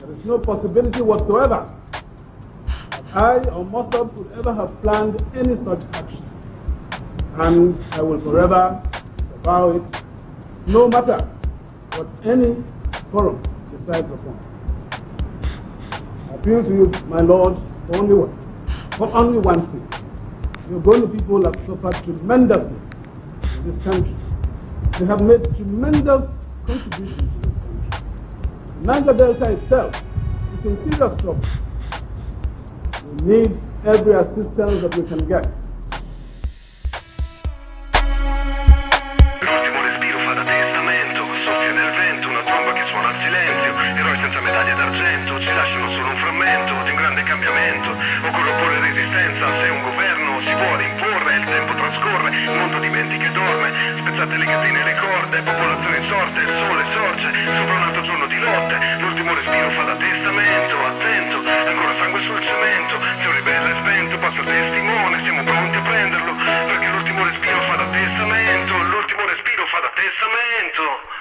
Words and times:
There 0.00 0.12
is 0.12 0.24
no 0.24 0.38
possibility 0.38 1.02
whatsoever 1.02 1.70
that 2.90 3.04
I 3.14 3.34
or 3.50 3.66
Mossad 3.66 4.14
could 4.16 4.32
ever 4.32 4.54
have 4.54 4.80
planned 4.80 5.22
any 5.34 5.54
such 5.56 5.82
action. 5.92 6.24
And 7.34 7.78
I 7.92 8.00
will 8.00 8.18
forever 8.18 8.80
disavow 9.18 9.76
it, 9.76 10.02
no 10.66 10.88
matter 10.88 11.18
what 11.96 12.08
any 12.24 12.64
forum 13.10 13.42
decides 13.70 14.10
upon. 14.10 14.38
I 16.30 16.34
appeal 16.36 16.64
to 16.64 16.70
you, 16.70 16.90
my 17.08 17.18
Lord, 17.18 17.58
for 17.88 17.98
only 17.98 18.14
one, 18.14 18.38
for 18.92 19.14
only 19.14 19.38
one 19.38 19.66
thing. 19.66 19.86
Your 20.70 20.80
Ogoni 20.80 21.12
people 21.12 21.42
have 21.44 21.56
suffered 21.66 22.02
tremendously 22.04 22.76
in 23.54 23.70
this 23.70 23.84
country. 23.84 24.16
They 24.98 25.04
have 25.04 25.20
made 25.20 25.44
tremendous 25.56 26.30
contribution 26.66 27.39
Niger 28.82 29.12
Delta 29.12 29.50
itself 29.52 30.02
is 30.54 30.64
in 30.64 30.76
serious 30.76 31.14
trouble. 31.20 31.40
We 33.24 33.38
need 33.40 33.60
every 33.84 34.14
assistance 34.14 34.80
that 34.80 34.96
we 34.96 35.06
can 35.06 35.28
get. 35.28 35.46
Medaglie 44.60 44.74
d'argento, 44.74 45.40
ci 45.40 45.52
lasciano 45.54 45.88
solo 45.90 46.10
un 46.10 46.16
frammento 46.16 46.74
di 46.84 46.90
un 46.90 46.96
grande 46.96 47.22
cambiamento. 47.22 47.96
Occorre 48.28 48.50
opporre 48.50 48.80
resistenza, 48.80 49.46
se 49.56 49.68
un 49.70 49.80
governo 49.80 50.40
si 50.40 50.52
vuole 50.52 50.84
imporre, 50.84 51.34
il 51.36 51.44
tempo 51.44 51.72
trascorre, 51.74 52.28
il 52.28 52.52
mondo 52.52 52.78
dimentica 52.78 53.24
e 53.24 53.30
dorme, 53.30 53.72
spezzate 53.96 54.36
le 54.36 54.44
catene 54.44 54.80
e 54.80 54.84
le 54.84 54.96
corde, 54.96 55.40
popolazione 55.40 55.96
insorte, 55.96 56.40
il 56.40 56.52
sole 56.60 56.84
sorge, 56.92 57.28
sopra 57.56 57.74
un 57.74 57.82
altro 57.82 58.02
giorno 58.02 58.26
di 58.26 58.38
lotte, 58.38 58.76
l'ultimo 59.00 59.32
respiro 59.32 59.70
fa 59.70 59.82
da 59.82 59.96
testamento, 59.96 60.74
attento, 60.84 61.36
ancora 61.48 61.94
sangue 61.96 62.20
sul 62.20 62.40
cemento, 62.44 62.94
se 63.20 63.28
un 63.28 63.34
ribelle 63.34 63.70
è 63.72 63.76
spento 63.80 64.18
passa 64.18 64.40
il 64.40 64.46
testimone, 64.46 65.22
siamo 65.22 65.42
pronti 65.42 65.76
a 65.76 65.80
prenderlo, 65.80 66.32
perché 66.36 66.86
l'ultimo 66.86 67.24
respiro 67.24 67.60
fa 67.62 67.76
da 67.76 67.86
testamento, 67.88 68.76
l'ultimo 68.76 69.24
respiro 69.24 69.64
fa 69.66 69.80
da 69.80 69.90
testamento. 69.94 71.19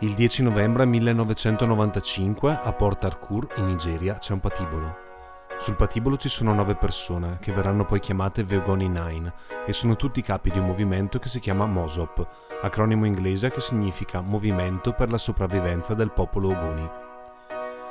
Il 0.00 0.14
10 0.14 0.44
novembre 0.44 0.86
1995 0.86 2.60
a 2.62 2.72
Port 2.72 3.02
Harcourt, 3.02 3.58
in 3.58 3.66
Nigeria, 3.66 4.14
c'è 4.14 4.32
un 4.32 4.38
patibolo. 4.38 4.96
Sul 5.56 5.74
patibolo 5.74 6.16
ci 6.16 6.28
sono 6.28 6.54
nove 6.54 6.76
persone, 6.76 7.38
che 7.40 7.50
verranno 7.50 7.84
poi 7.84 7.98
chiamate 7.98 8.44
Veogoni 8.44 8.86
Nine, 8.86 9.32
e 9.66 9.72
sono 9.72 9.96
tutti 9.96 10.22
capi 10.22 10.52
di 10.52 10.60
un 10.60 10.66
movimento 10.66 11.18
che 11.18 11.26
si 11.26 11.40
chiama 11.40 11.66
MOSOP, 11.66 12.28
acronimo 12.62 13.06
inglese 13.06 13.50
che 13.50 13.60
significa 13.60 14.20
Movimento 14.20 14.92
per 14.92 15.10
la 15.10 15.18
sopravvivenza 15.18 15.94
del 15.94 16.12
popolo 16.12 16.50
Ogoni. 16.50 16.88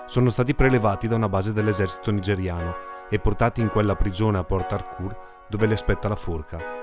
Sono 0.05 0.29
stati 0.29 0.55
prelevati 0.55 1.09
da 1.09 1.15
una 1.15 1.27
base 1.27 1.51
dell'esercito 1.51 2.11
nigeriano 2.11 2.73
e 3.09 3.19
portati 3.19 3.59
in 3.59 3.67
quella 3.67 3.97
prigione 3.97 4.37
a 4.37 4.45
Port 4.45 4.71
Harcourt 4.71 5.17
dove 5.49 5.65
li 5.65 5.73
aspetta 5.73 6.07
la 6.07 6.15
forca. 6.15 6.76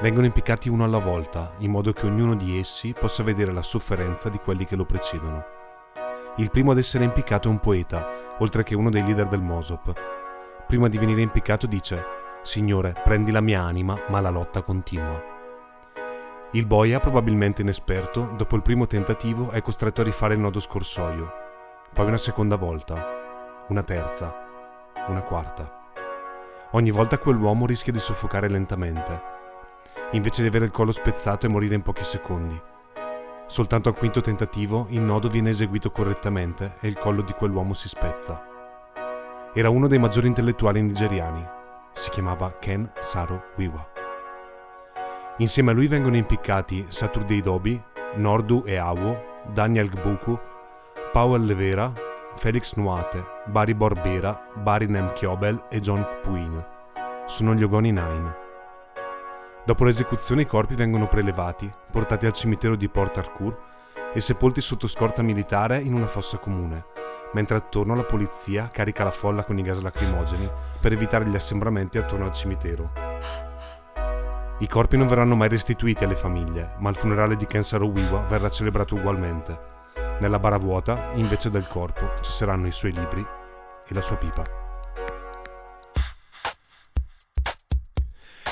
Vengono 0.00 0.26
impiccati 0.26 0.68
uno 0.68 0.82
alla 0.82 0.98
volta, 0.98 1.52
in 1.58 1.70
modo 1.70 1.92
che 1.92 2.04
ognuno 2.06 2.34
di 2.34 2.58
essi 2.58 2.92
possa 2.98 3.22
vedere 3.22 3.52
la 3.52 3.62
sofferenza 3.62 4.28
di 4.28 4.38
quelli 4.38 4.64
che 4.66 4.74
lo 4.74 4.84
precedono. 4.84 5.44
Il 6.36 6.50
primo 6.50 6.72
ad 6.72 6.78
essere 6.78 7.04
impiccato 7.04 7.46
è 7.46 7.50
un 7.50 7.60
poeta, 7.60 8.36
oltre 8.38 8.64
che 8.64 8.74
uno 8.74 8.90
dei 8.90 9.04
leader 9.04 9.28
del 9.28 9.40
Mosop. 9.40 9.94
Prima 10.66 10.88
di 10.88 10.98
venire 10.98 11.22
impiccato 11.22 11.68
dice: 11.68 12.04
Signore, 12.42 13.00
prendi 13.04 13.30
la 13.30 13.40
mia 13.40 13.62
anima, 13.62 13.96
ma 14.08 14.20
la 14.20 14.30
lotta 14.30 14.62
continua. 14.62 15.22
Il 16.50 16.66
boia, 16.66 16.98
probabilmente 16.98 17.62
inesperto, 17.62 18.32
dopo 18.36 18.56
il 18.56 18.62
primo 18.62 18.88
tentativo 18.88 19.50
è 19.50 19.62
costretto 19.62 20.00
a 20.00 20.04
rifare 20.04 20.34
il 20.34 20.40
nodo 20.40 20.58
scorsoio. 20.58 21.32
Poi 21.92 22.06
una 22.06 22.16
seconda 22.16 22.56
volta, 22.56 23.64
una 23.68 23.84
terza, 23.84 24.34
una 25.06 25.22
quarta. 25.22 25.82
Ogni 26.72 26.90
volta 26.90 27.16
quell'uomo 27.18 27.64
rischia 27.64 27.92
di 27.92 28.00
soffocare 28.00 28.48
lentamente 28.48 29.33
invece 30.12 30.42
di 30.42 30.48
avere 30.48 30.64
il 30.64 30.70
collo 30.70 30.92
spezzato 30.92 31.46
e 31.46 31.48
morire 31.48 31.74
in 31.74 31.82
pochi 31.82 32.04
secondi. 32.04 32.60
Soltanto 33.46 33.88
al 33.88 33.96
quinto 33.96 34.20
tentativo 34.20 34.86
il 34.90 35.00
nodo 35.00 35.28
viene 35.28 35.50
eseguito 35.50 35.90
correttamente 35.90 36.76
e 36.80 36.88
il 36.88 36.98
collo 36.98 37.22
di 37.22 37.32
quell'uomo 37.32 37.74
si 37.74 37.88
spezza. 37.88 38.42
Era 39.52 39.68
uno 39.68 39.86
dei 39.86 39.98
maggiori 39.98 40.26
intellettuali 40.26 40.82
nigeriani. 40.82 41.46
Si 41.92 42.10
chiamava 42.10 42.56
Ken 42.58 42.90
Saro 42.98 43.50
Wiwa. 43.56 43.92
Insieme 45.38 45.70
a 45.70 45.74
lui 45.74 45.86
vengono 45.86 46.16
impiccati 46.16 46.86
Saturday 46.88 47.40
Dobi, 47.40 47.80
Nordu 48.14 48.62
e 48.66 48.76
Awo, 48.76 49.42
Daniel 49.52 49.90
Gbuku, 49.90 50.38
Powell 51.12 51.44
Levera, 51.44 51.92
Felix 52.36 52.74
Nuate, 52.74 53.24
Bari 53.46 53.74
Borbera, 53.74 54.48
Bari 54.54 54.86
Nem 54.86 55.12
Kiobel 55.12 55.66
e 55.68 55.80
John 55.80 56.04
Puin. 56.22 56.64
Sono 57.26 57.54
gli 57.54 57.62
Ogoni 57.62 57.92
Nine. 57.92 58.43
Dopo 59.66 59.84
l'esecuzione 59.84 60.42
i 60.42 60.46
corpi 60.46 60.74
vengono 60.74 61.08
prelevati, 61.08 61.72
portati 61.90 62.26
al 62.26 62.32
cimitero 62.32 62.76
di 62.76 62.90
Port 62.90 63.16
Harcourt 63.16 63.58
e 64.12 64.20
sepolti 64.20 64.60
sotto 64.60 64.86
scorta 64.86 65.22
militare 65.22 65.80
in 65.80 65.94
una 65.94 66.06
fossa 66.06 66.36
comune, 66.36 66.84
mentre 67.32 67.56
attorno 67.56 67.94
la 67.94 68.04
polizia 68.04 68.68
carica 68.70 69.04
la 69.04 69.10
folla 69.10 69.42
con 69.42 69.58
i 69.58 69.62
gas 69.62 69.80
lacrimogeni 69.80 70.50
per 70.78 70.92
evitare 70.92 71.24
gli 71.24 71.34
assembramenti 71.34 71.96
attorno 71.96 72.26
al 72.26 72.32
cimitero. 72.32 72.92
I 74.58 74.68
corpi 74.68 74.98
non 74.98 75.08
verranno 75.08 75.34
mai 75.34 75.48
restituiti 75.48 76.04
alle 76.04 76.14
famiglie, 76.14 76.74
ma 76.80 76.90
il 76.90 76.96
funerale 76.96 77.34
di 77.34 77.46
Kensaro 77.46 77.86
Wiwa 77.86 78.20
verrà 78.20 78.50
celebrato 78.50 78.96
ugualmente. 78.96 79.72
Nella 80.20 80.38
bara 80.38 80.58
vuota, 80.58 81.12
invece 81.14 81.50
del 81.50 81.66
corpo, 81.66 82.12
ci 82.20 82.30
saranno 82.30 82.66
i 82.66 82.72
suoi 82.72 82.92
libri 82.92 83.26
e 83.88 83.94
la 83.94 84.02
sua 84.02 84.16
pipa. 84.16 84.63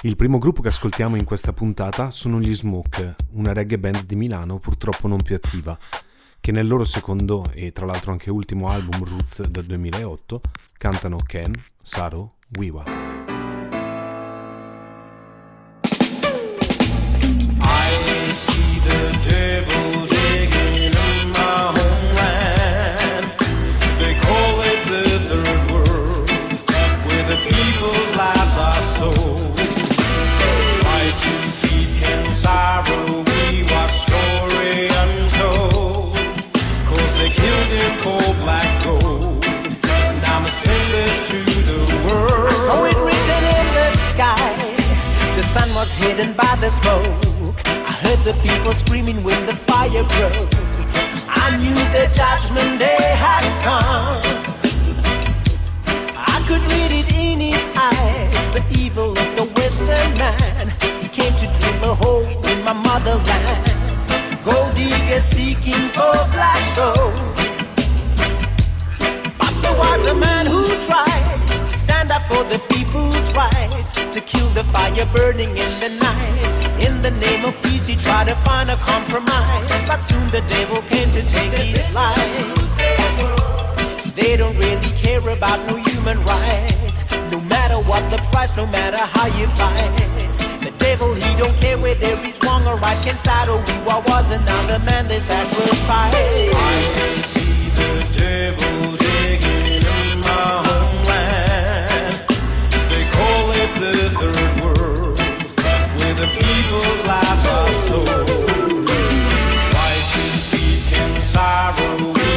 Il 0.04 0.16
primo 0.16 0.38
gruppo 0.38 0.62
che 0.62 0.68
ascoltiamo 0.68 1.14
in 1.14 1.22
questa 1.22 1.52
puntata 1.52 2.10
sono 2.10 2.40
gli 2.40 2.52
Smoke, 2.52 3.14
una 3.34 3.52
reggae 3.52 3.78
band 3.78 4.04
di 4.04 4.16
Milano 4.16 4.58
purtroppo 4.58 5.06
non 5.06 5.22
più 5.22 5.36
attiva, 5.36 5.78
che 6.40 6.50
nel 6.50 6.66
loro 6.66 6.82
secondo 6.82 7.44
e 7.52 7.70
tra 7.70 7.86
l'altro 7.86 8.10
anche 8.10 8.28
ultimo 8.28 8.68
album 8.68 9.04
Roots 9.04 9.46
del 9.46 9.64
2008 9.64 10.41
cantano 10.76 11.18
Ken, 11.24 11.52
Saro, 11.80 12.26
Wiwa. 12.56 12.82
I 17.60 18.32
see 18.32 18.80
the 18.82 19.18
devil 19.22 20.31
was 45.82 45.98
hidden 45.98 46.32
by 46.34 46.54
the 46.60 46.70
smoke. 46.70 47.59
I 47.66 47.93
heard 48.04 48.20
the 48.25 48.34
people 48.47 48.72
screaming 48.72 49.20
when 49.25 49.47
the 49.47 49.56
fire 49.66 50.04
broke. 50.15 50.48
I 51.26 51.59
knew 51.59 51.75
the 51.97 52.06
judgment 52.15 52.78
day 52.78 53.03
had 53.25 53.44
come. 53.66 54.22
I 56.15 56.38
could 56.47 56.62
read 56.71 56.92
it 57.00 57.09
in 57.16 57.41
his 57.41 57.66
eyes, 57.75 58.44
the 58.54 58.62
evil 58.78 59.10
of 59.10 59.28
the 59.34 59.47
Western 59.56 60.10
man. 60.22 60.72
He 61.03 61.09
came 61.09 61.34
to 61.42 61.47
drill 61.59 61.91
a 61.91 61.95
hole 61.97 62.47
in 62.47 62.62
my 62.62 62.74
motherland. 62.74 63.65
Gold 64.45 64.77
diggers 64.77 65.24
seeking 65.24 65.89
for 65.97 66.15
black 66.30 66.62
gold. 66.78 67.12
But 69.36 69.53
there 69.62 69.77
was 69.77 70.06
a 70.06 70.15
man 70.15 70.47
who 70.47 70.62
tried 70.86 71.41
stand 71.82 72.10
up 72.10 72.22
for 72.30 72.42
the 72.52 72.58
people's 72.72 73.28
rights, 73.34 73.92
to 74.14 74.20
kill 74.20 74.48
the 74.58 74.64
fire 74.74 75.06
burning 75.14 75.50
in 75.50 75.72
the 75.82 75.90
night. 76.00 76.52
In 76.86 77.02
the 77.02 77.10
name 77.10 77.44
of 77.44 77.54
peace, 77.62 77.86
he 77.86 77.96
tried 77.96 78.28
to 78.28 78.36
find 78.46 78.70
a 78.70 78.76
compromise, 78.76 79.82
but 79.90 80.00
soon 80.00 80.26
the 80.30 80.42
devil 80.48 80.80
came 80.82 81.10
to 81.10 81.22
take 81.36 81.52
his 81.52 81.86
life. 81.94 82.72
They 84.14 84.36
don't 84.36 84.56
really 84.58 84.92
care 85.04 85.24
about 85.36 85.58
no 85.68 85.76
human 85.90 86.18
rights, 86.24 86.98
no 87.32 87.40
matter 87.54 87.78
what 87.90 88.02
the 88.10 88.18
price, 88.30 88.56
no 88.56 88.66
matter 88.66 89.02
how 89.16 89.26
you 89.38 89.46
fight. 89.60 89.90
The 90.60 90.72
devil, 90.78 91.14
he 91.14 91.30
don't 91.36 91.56
care 91.58 91.78
whether 91.78 92.16
he's 92.22 92.38
wrong 92.44 92.64
or 92.66 92.76
right. 92.76 92.98
Ken 93.04 93.16
Sato, 93.16 93.58
Wiwa 93.64 94.06
was 94.08 94.30
another 94.30 94.78
man 94.80 95.08
they 95.08 95.18
sacrificed. 95.18 96.14
I 96.14 96.16
see 97.32 97.70
the 97.80 97.92
devil 98.18 98.96
digging 98.96 99.82
in 100.12 100.20
my 100.20 100.62
homeland. 100.66 100.81
third 104.22 104.63
world 104.63 105.19
where 105.98 106.15
the 106.15 106.28
people's 106.39 107.03
lives 107.04 107.47
are 107.59 107.71
so. 107.86 107.98
In 111.01 111.13
we 112.15 112.33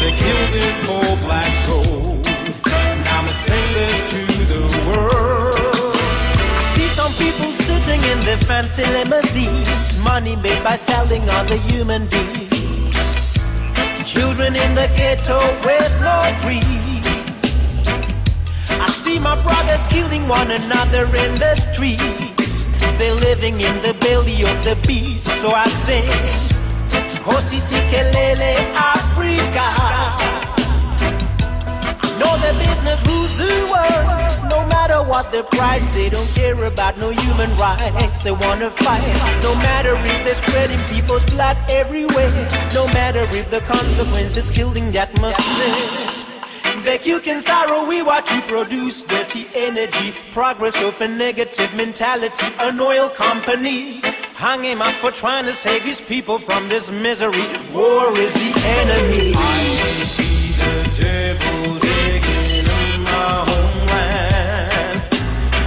they 0.00 0.12
killed 0.22 0.54
for 0.86 1.06
black 1.26 1.50
gold. 1.66 2.24
Now 3.04 3.18
I'ma 3.18 3.32
sing 3.46 3.68
this 3.78 3.98
to 4.12 4.20
the 4.52 4.62
world. 4.86 5.96
See 6.72 6.88
some 7.00 7.12
people 7.22 7.50
sitting 7.66 8.02
in 8.12 8.18
their 8.24 8.42
fancy 8.48 8.84
limousines, 8.96 10.02
money 10.04 10.36
made 10.36 10.62
by 10.62 10.76
selling 10.76 11.24
other 11.30 11.56
human 11.56 12.06
beings. 12.06 12.96
Children 14.04 14.54
in 14.56 14.74
the 14.74 14.88
ghetto 14.96 15.38
with 15.64 15.92
no 16.00 16.36
dreams. 16.42 16.93
I 18.84 18.90
see 18.90 19.18
my 19.18 19.34
brothers 19.42 19.86
killing 19.86 20.28
one 20.28 20.50
another 20.50 21.04
in 21.24 21.32
the 21.40 21.54
streets. 21.56 22.64
They're 22.98 23.14
living 23.14 23.58
in 23.60 23.76
the 23.80 23.94
belly 23.98 24.42
of 24.44 24.58
the 24.62 24.76
beast, 24.86 25.26
so 25.40 25.48
I 25.48 25.66
sing. 25.68 26.04
Kosi 27.24 27.58
Sikelele 27.68 28.52
Africa. 28.76 29.68
Know 32.20 32.36
the 32.44 32.52
business 32.60 33.00
rules 33.08 33.38
the 33.38 33.54
world. 33.72 34.50
No 34.50 34.60
matter 34.68 35.00
what 35.02 35.32
the 35.32 35.44
price, 35.56 35.88
they 35.96 36.10
don't 36.10 36.32
care 36.34 36.62
about 36.66 36.98
no 36.98 37.08
human 37.08 37.56
rights. 37.56 38.22
They 38.22 38.32
wanna 38.32 38.68
fight. 38.68 39.00
No 39.42 39.54
matter 39.64 39.94
if 39.96 40.18
they're 40.24 40.34
spreading 40.34 40.82
people's 40.92 41.24
blood 41.32 41.56
everywhere. 41.70 42.30
No 42.74 42.86
matter 42.88 43.24
if 43.32 43.50
the 43.50 43.60
consequences 43.60 44.50
killing 44.50 44.92
that 44.92 45.08
must 45.22 45.40
live. 45.58 46.13
They 46.84 46.98
kill 46.98 47.18
can 47.18 47.40
sorrow, 47.40 47.88
we 47.88 48.02
watch 48.02 48.28
to 48.28 48.42
produce 48.42 49.02
dirty 49.04 49.46
energy. 49.54 50.12
Progress 50.32 50.80
of 50.82 51.00
a 51.00 51.08
negative 51.08 51.74
mentality, 51.74 52.46
an 52.60 52.78
oil 52.78 53.08
company. 53.08 54.02
Hung 54.34 54.62
him 54.62 54.82
up 54.82 54.94
for 54.96 55.10
trying 55.10 55.46
to 55.46 55.54
save 55.54 55.82
his 55.82 56.02
people 56.02 56.38
from 56.38 56.68
this 56.68 56.90
misery. 56.90 57.46
War 57.72 58.14
is 58.18 58.34
the 58.34 58.52
enemy. 58.82 59.32
I 59.34 59.62
see 60.04 60.52
the 60.60 60.74
devil 61.00 61.78
digging 61.80 62.66
in 62.68 63.00
my 63.02 63.44
homeland. 63.48 65.02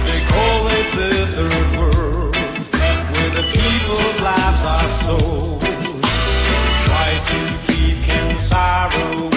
They 0.06 0.20
call 0.30 0.66
it 0.78 0.88
the 1.00 1.10
third 1.34 1.68
world, 1.78 2.36
where 3.12 3.30
the 3.38 3.44
people's 3.58 4.20
lives 4.20 4.64
are 4.64 4.88
sold. 5.02 5.62
Try 6.86 7.10
to 7.32 7.40
keep 7.66 7.96
Ken 8.04 8.38
sorrow, 8.38 9.30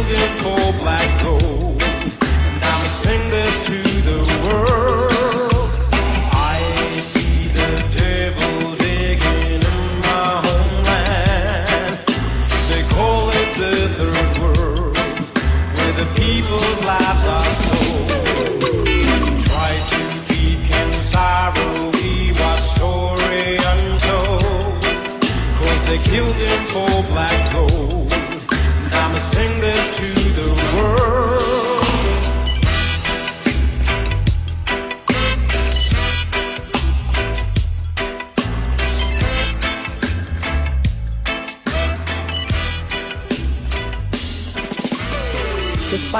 golden 0.00 0.36
form. 0.38 0.59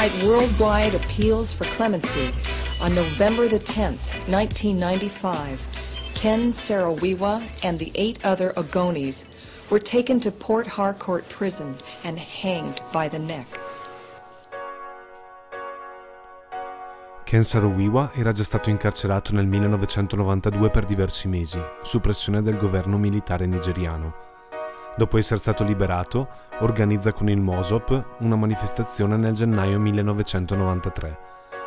Despite 0.00 0.26
worldwide 0.26 0.94
appeals 0.94 1.52
for 1.52 1.64
clemency, 1.76 2.30
on 2.80 2.94
November 2.94 3.48
the 3.48 3.58
10th, 3.58 4.26
1995, 4.30 5.68
Ken 6.14 6.52
Sarawiwa 6.52 7.42
and 7.62 7.78
the 7.78 7.92
eight 7.94 8.18
other 8.24 8.54
Ogonis 8.56 9.26
were 9.68 9.78
taken 9.78 10.18
to 10.20 10.30
Port 10.30 10.66
Harcourt 10.66 11.28
Prison 11.28 11.74
and 12.02 12.18
hanged 12.18 12.80
by 12.94 13.08
the 13.08 13.18
neck. 13.18 13.46
Ken 17.26 17.44
Saro-Wiwa 17.44 18.12
era 18.14 18.32
già 18.32 18.42
stato 18.42 18.70
incarcerato 18.70 19.34
nel 19.34 19.46
1992 19.46 20.70
per 20.70 20.86
diversi 20.86 21.28
mesi, 21.28 21.60
su 21.82 22.00
pressione 22.00 22.40
del 22.40 22.56
governo 22.56 22.96
militare 22.96 23.44
nigeriano. 23.44 24.29
Dopo 25.00 25.16
essere 25.16 25.40
stato 25.40 25.64
liberato, 25.64 26.28
organizza 26.58 27.14
con 27.14 27.30
il 27.30 27.40
Mosop 27.40 28.16
una 28.18 28.36
manifestazione 28.36 29.16
nel 29.16 29.32
gennaio 29.32 29.78
1993. 29.78 31.18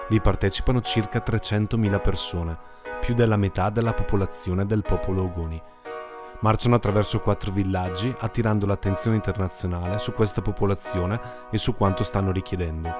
Vi 0.07 0.21
partecipano 0.21 0.81
circa 0.81 1.23
300.000 1.25 1.99
persone, 1.99 2.55
più 2.99 3.15
della 3.15 3.35
metà 3.35 3.71
della 3.71 3.95
popolazione 3.95 4.67
del 4.67 4.83
popolo 4.83 5.23
Ogoni. 5.23 5.59
Marciano 6.41 6.75
attraverso 6.75 7.21
quattro 7.21 7.51
villaggi 7.51 8.13
attirando 8.19 8.67
l'attenzione 8.67 9.15
internazionale 9.15 9.97
su 9.97 10.13
questa 10.13 10.43
popolazione 10.43 11.19
e 11.49 11.57
su 11.57 11.75
quanto 11.75 12.03
stanno 12.03 12.31
richiedendo. 12.31 12.93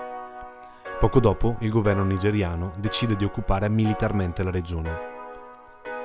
Poco 0.99 1.19
dopo 1.19 1.57
il 1.59 1.69
governo 1.69 2.03
nigeriano 2.03 2.73
decide 2.77 3.15
di 3.15 3.23
occupare 3.23 3.69
militarmente 3.69 4.41
la 4.41 4.49
regione. 4.49 5.12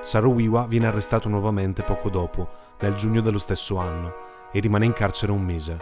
Sarowiwa 0.01 0.67
viene 0.67 0.87
arrestato 0.87 1.29
nuovamente 1.29 1.83
poco 1.83 2.09
dopo, 2.09 2.49
nel 2.81 2.95
giugno 2.95 3.21
dello 3.21 3.39
stesso 3.39 3.77
anno, 3.79 4.27
e 4.53 4.61
rimane 4.61 4.85
in 4.85 4.93
carcere 4.93 5.33
un 5.33 5.43
mese. 5.43 5.79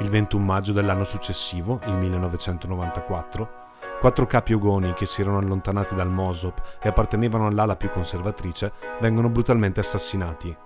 Il 0.00 0.08
21 0.08 0.44
maggio 0.44 0.72
dell'anno 0.72 1.04
successivo, 1.04 1.80
il 1.86 1.94
1994, 1.94 3.48
quattro 4.00 4.26
capi 4.26 4.52
ogoni 4.52 4.92
che 4.94 5.06
si 5.06 5.22
erano 5.22 5.38
allontanati 5.38 5.94
dal 5.94 6.08
Mosop 6.10 6.78
e 6.80 6.88
appartenevano 6.88 7.46
all'ala 7.46 7.76
più 7.76 7.90
conservatrice 7.90 8.72
vengono 9.00 9.28
brutalmente 9.28 9.80
assassinati. 9.80 10.56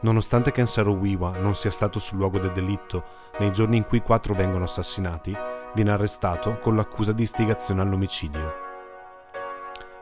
Nonostante 0.00 0.52
Ken 0.52 0.66
Sarowiwa 0.66 1.38
non 1.38 1.54
sia 1.54 1.70
stato 1.70 1.98
sul 1.98 2.18
luogo 2.18 2.38
del 2.38 2.52
delitto 2.52 3.04
nei 3.38 3.52
giorni 3.52 3.76
in 3.76 3.84
cui 3.84 3.98
i 3.98 4.02
quattro 4.02 4.34
vengono 4.34 4.64
assassinati, 4.64 5.34
viene 5.74 5.92
arrestato 5.92 6.58
con 6.58 6.76
l'accusa 6.76 7.12
di 7.12 7.22
istigazione 7.22 7.80
all'omicidio. 7.80 8.71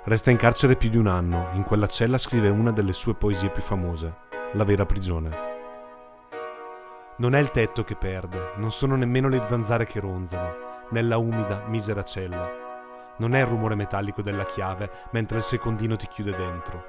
Resta 0.02 0.30
in 0.30 0.38
carcere 0.38 0.76
più 0.76 0.88
di 0.88 0.96
un 0.96 1.06
anno, 1.06 1.50
in 1.52 1.62
quella 1.62 1.86
cella 1.86 2.16
scrive 2.16 2.48
una 2.48 2.72
delle 2.72 2.94
sue 2.94 3.14
poesie 3.14 3.50
più 3.50 3.60
famose, 3.60 4.28
La 4.52 4.64
vera 4.64 4.86
prigione. 4.86 5.48
Non 7.18 7.34
è 7.34 7.38
il 7.38 7.50
tetto 7.50 7.84
che 7.84 7.96
perde, 7.96 8.52
non 8.56 8.72
sono 8.72 8.96
nemmeno 8.96 9.28
le 9.28 9.42
zanzare 9.46 9.84
che 9.84 10.00
ronzano, 10.00 10.86
nella 10.92 11.18
umida, 11.18 11.64
misera 11.66 12.02
cella. 12.02 12.50
Non 13.18 13.34
è 13.34 13.40
il 13.40 13.46
rumore 13.46 13.74
metallico 13.74 14.22
della 14.22 14.44
chiave 14.44 14.90
mentre 15.10 15.36
il 15.36 15.42
secondino 15.42 15.96
ti 15.96 16.08
chiude 16.08 16.34
dentro. 16.34 16.84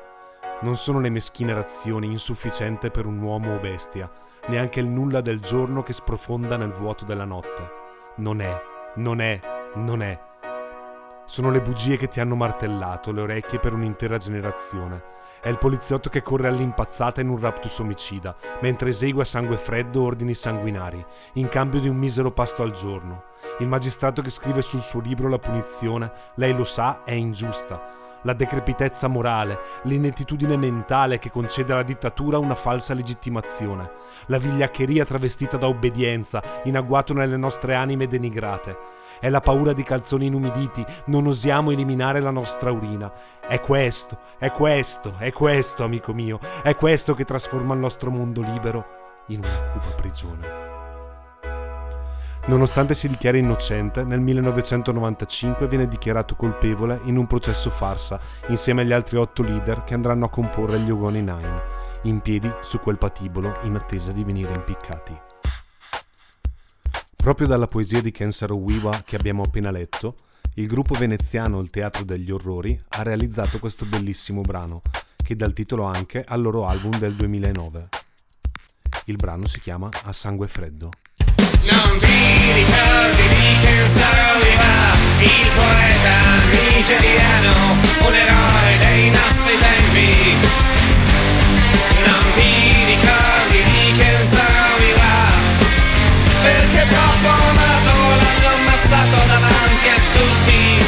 Non 0.62 0.78
sono 0.78 1.02
le 1.02 1.10
meschine 1.10 1.54
razioni 1.54 2.08
insufficiente 2.08 2.92
per 2.92 3.06
un 3.06 3.20
uomo 3.22 3.56
o 3.56 3.60
bestia, 3.60 4.10
neanche 4.48 4.80
il 4.80 4.88
nulla 4.88 5.20
del 5.20 5.42
giorno 5.42 5.84
che 5.84 5.92
sprofonda 5.92 6.56
nel 6.56 6.72
vuoto 6.72 7.04
della 7.04 7.26
notte. 7.26 7.72
Non 8.16 8.40
è, 8.40 8.62
non 8.96 9.20
è, 9.20 9.40
non 9.76 10.02
è. 10.02 10.30
Sono 11.32 11.50
le 11.50 11.62
bugie 11.62 11.96
che 11.96 12.10
ti 12.10 12.20
hanno 12.20 12.36
martellato 12.36 13.14
le 13.14 13.22
orecchie 13.22 13.58
per 13.58 13.72
un'intera 13.72 14.18
generazione. 14.18 15.02
È 15.40 15.48
il 15.48 15.58
poliziotto 15.58 16.10
che 16.10 16.22
corre 16.22 16.50
all'impazzata 16.50 17.22
in 17.22 17.30
un 17.30 17.40
raptus 17.40 17.80
omicida, 17.80 18.36
mentre 18.60 18.90
esegue 18.90 19.22
a 19.22 19.26
sangue 19.26 19.56
freddo 19.56 20.04
ordini 20.04 20.34
sanguinari, 20.34 21.02
in 21.36 21.48
cambio 21.48 21.80
di 21.80 21.88
un 21.88 21.96
misero 21.96 22.32
pasto 22.32 22.64
al 22.64 22.74
giorno. 22.74 23.24
Il 23.60 23.70
magistrato 23.70 24.22
che 24.22 24.30
scrive 24.30 24.62
sul 24.62 24.82
suo 24.82 25.00
libro 25.00 25.30
la 25.30 25.40
punizione, 25.40 26.12
lei 26.36 26.54
lo 26.54 26.66
sa, 26.66 27.06
è 27.06 27.14
ingiusta. 27.14 28.00
La 28.24 28.34
decrepitezza 28.34 29.08
morale, 29.08 29.58
l'inettitudine 29.84 30.58
mentale 30.58 31.18
che 31.18 31.32
concede 31.32 31.72
alla 31.72 31.82
dittatura 31.82 32.40
una 32.40 32.56
falsa 32.56 32.94
legittimazione, 32.94 33.90
la 34.26 34.38
vigliaccheria 34.38 35.06
travestita 35.06 35.56
da 35.56 35.68
obbedienza, 35.68 36.44
in 36.66 36.76
agguato 36.76 37.14
nelle 37.14 37.38
nostre 37.38 37.74
anime 37.74 38.06
denigrate. 38.06 39.00
È 39.22 39.30
la 39.30 39.40
paura 39.40 39.74
di 39.74 39.84
calzoni 39.84 40.26
inumiditi, 40.26 40.84
non 41.06 41.28
osiamo 41.28 41.70
eliminare 41.70 42.20
la 42.22 42.32
nostra 42.32 42.72
urina. 42.72 43.14
È 43.40 43.62
questo, 43.62 44.18
è 44.40 44.50
questo, 44.50 45.14
è 45.20 45.32
questo, 45.32 45.84
amico 45.84 46.12
mio, 46.12 46.40
è 46.64 46.76
questo 46.76 47.14
che 47.14 47.24
trasforma 47.24 47.76
il 47.76 47.80
nostro 47.80 48.10
mondo 48.10 48.42
libero 48.42 48.86
in 49.28 49.42
una 49.42 49.72
cupa 49.74 49.94
prigione. 49.94 50.70
Nonostante 52.48 52.96
si 52.96 53.08
dichiari 53.08 53.38
innocente, 53.38 54.04
nel 54.04 54.22
1995 54.22 55.68
viene 55.68 55.88
dichiarato 55.88 56.36
colpevole 56.36 57.00
in 57.04 57.16
un 57.16 57.28
processo 57.28 57.70
farsa 57.70 58.20
insieme 58.48 58.82
agli 58.82 58.92
altri 58.92 59.18
otto 59.18 59.44
leader 59.44 59.84
che 59.84 59.94
andranno 59.94 60.26
a 60.26 60.30
comporre 60.30 60.80
gli 60.80 60.90
Ogoni 60.90 61.20
Nine, 61.20 61.62
in 62.04 62.22
piedi 62.22 62.52
su 62.62 62.80
quel 62.80 62.98
patibolo 62.98 63.60
in 63.62 63.76
attesa 63.76 64.12
di 64.12 64.24
venire 64.24 64.54
impiccati. 64.56 65.31
Proprio 67.22 67.46
dalla 67.46 67.68
poesia 67.68 68.02
di 68.02 68.12
Kensaro 68.12 68.56
Wiwa 68.56 69.04
che 69.06 69.16
abbiamo 69.16 69.44
appena 69.44 69.70
letto, 69.70 70.16
il 70.56 70.66
gruppo 70.66 70.96
veneziano 70.96 71.60
Il 71.60 71.70
Teatro 71.70 72.04
degli 72.04 72.32
Orrori 72.32 72.78
ha 72.90 73.04
realizzato 73.04 73.60
questo 73.60 73.86
bellissimo 73.86 74.42
brano, 74.42 74.82
che 75.24 75.36
dà 75.36 75.46
il 75.46 75.54
titolo 75.54 75.84
anche 75.84 76.24
al 76.28 76.42
loro 76.42 76.68
album 76.68 76.98
del 76.98 77.14
2009. 77.14 77.90
Il 79.06 79.18
brano 79.18 79.46
si 79.46 79.60
chiama 79.60 79.88
A 80.06 80.12
Sangue 80.12 80.48
Freddo. 80.48 80.90
Non 81.62 82.00
ti 82.00 82.54
ricordi 82.54 83.28
di 83.30 83.56
che 83.62 83.88
Saroliva, 83.88 84.98
il 85.20 85.48
poeta 85.54 86.42
nigeriano, 86.50 87.54
un 88.08 88.14
eroe 88.16 88.78
dei 88.80 89.12
nostri 89.12 89.58
tempi. 89.60 90.50
Non 92.04 92.32
ti 92.34 92.86
ricordi 92.86 93.64
di 93.64 93.94
che 93.96 94.24
Saroliva, 94.26 95.11
perché 96.42 96.88
troppo 96.88 97.30
amato 97.30 97.94
l'hanno 98.20 98.50
ammazzato 98.56 99.28
davanti 99.28 99.88
a 99.90 100.00
tutti. 100.14 100.86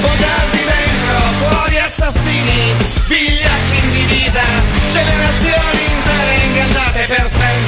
Bugiardi 0.00 0.64
dentro, 0.64 1.48
fuori 1.48 1.78
assassini, 1.78 2.74
vigliacchi 3.06 3.78
in 3.82 3.90
divisa, 3.92 4.42
generazioni 4.90 5.80
intere 5.90 6.34
ingannate 6.44 7.04
per 7.06 7.28
sempre. 7.28 7.61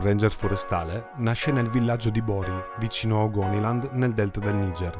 Un 0.00 0.06
ranger 0.06 0.32
forestale, 0.32 1.10
nasce 1.16 1.52
nel 1.52 1.68
villaggio 1.68 2.08
di 2.08 2.22
Bori, 2.22 2.50
vicino 2.78 3.20
a 3.20 3.24
Ogoniland, 3.24 3.90
nel 3.92 4.14
delta 4.14 4.40
del 4.40 4.54
Niger. 4.54 4.98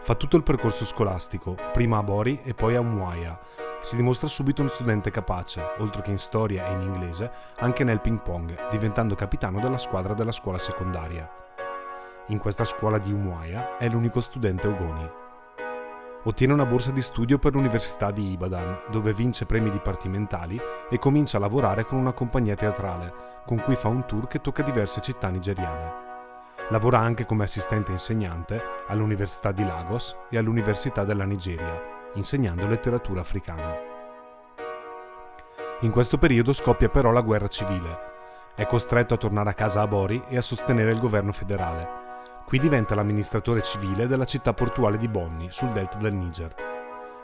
Fa 0.00 0.14
tutto 0.14 0.38
il 0.38 0.42
percorso 0.42 0.86
scolastico, 0.86 1.54
prima 1.74 1.98
a 1.98 2.02
Bori 2.02 2.40
e 2.42 2.54
poi 2.54 2.76
a 2.76 2.80
Umuaya. 2.80 3.38
Si 3.80 3.94
dimostra 3.94 4.26
subito 4.26 4.62
uno 4.62 4.70
studente 4.70 5.10
capace, 5.10 5.62
oltre 5.80 6.00
che 6.00 6.12
in 6.12 6.18
storia 6.18 6.66
e 6.66 6.72
in 6.72 6.80
inglese, 6.80 7.30
anche 7.58 7.84
nel 7.84 8.00
ping 8.00 8.22
pong, 8.22 8.70
diventando 8.70 9.14
capitano 9.14 9.60
della 9.60 9.76
squadra 9.76 10.14
della 10.14 10.32
scuola 10.32 10.58
secondaria. 10.58 11.30
In 12.28 12.38
questa 12.38 12.64
scuola 12.64 12.96
di 12.96 13.12
Umuaya 13.12 13.76
è 13.76 13.86
l'unico 13.90 14.20
studente 14.20 14.66
Ogoni. 14.66 15.10
Ottiene 16.26 16.54
una 16.54 16.66
borsa 16.66 16.90
di 16.90 17.02
studio 17.02 17.38
per 17.38 17.52
l'Università 17.52 18.10
di 18.10 18.32
Ibadan, 18.32 18.80
dove 18.90 19.12
vince 19.12 19.46
premi 19.46 19.70
dipartimentali 19.70 20.60
e 20.90 20.98
comincia 20.98 21.36
a 21.36 21.40
lavorare 21.40 21.84
con 21.84 21.98
una 21.98 22.12
compagnia 22.12 22.56
teatrale, 22.56 23.12
con 23.46 23.60
cui 23.62 23.76
fa 23.76 23.86
un 23.86 24.04
tour 24.06 24.26
che 24.26 24.40
tocca 24.40 24.64
diverse 24.64 25.00
città 25.00 25.28
nigeriane. 25.28 25.92
Lavora 26.70 26.98
anche 26.98 27.26
come 27.26 27.44
assistente 27.44 27.92
insegnante 27.92 28.60
all'Università 28.88 29.52
di 29.52 29.64
Lagos 29.64 30.16
e 30.28 30.36
all'Università 30.36 31.04
della 31.04 31.22
Nigeria, 31.22 31.80
insegnando 32.14 32.66
letteratura 32.66 33.20
africana. 33.20 33.76
In 35.82 35.92
questo 35.92 36.18
periodo 36.18 36.52
scoppia 36.52 36.88
però 36.88 37.12
la 37.12 37.20
guerra 37.20 37.46
civile. 37.46 37.98
È 38.56 38.66
costretto 38.66 39.14
a 39.14 39.18
tornare 39.18 39.50
a 39.50 39.54
casa 39.54 39.80
a 39.80 39.86
Bori 39.86 40.20
e 40.26 40.36
a 40.36 40.42
sostenere 40.42 40.90
il 40.90 40.98
governo 40.98 41.30
federale. 41.30 42.05
Qui 42.46 42.60
diventa 42.60 42.94
l'amministratore 42.94 43.60
civile 43.60 44.06
della 44.06 44.24
città 44.24 44.54
portuale 44.54 44.98
di 44.98 45.08
Bonni, 45.08 45.50
sul 45.50 45.70
delta 45.70 45.96
del 45.96 46.14
Niger. 46.14 46.54